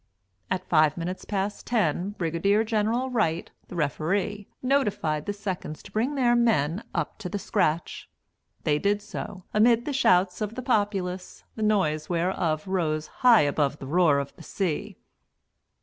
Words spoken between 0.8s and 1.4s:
minutes